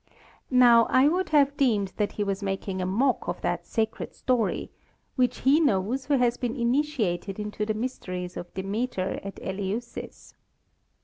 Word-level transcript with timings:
Now, 0.49 0.85
I 0.89 1.07
would 1.07 1.29
have 1.29 1.55
deemed 1.55 1.89
that 1.97 2.13
he 2.13 2.23
was 2.23 2.41
making 2.41 2.81
a 2.81 2.87
mock 2.87 3.27
of 3.27 3.39
that 3.41 3.67
sacred 3.67 4.15
story 4.15 4.71
which 5.15 5.41
he 5.41 5.59
knows 5.59 6.05
who 6.05 6.17
has 6.17 6.37
been 6.37 6.55
initiated 6.55 7.39
into 7.39 7.67
the 7.67 7.75
mysteries 7.75 8.35
of 8.35 8.51
Demeter 8.55 9.19
at 9.23 9.39
Eleusis. 9.43 10.33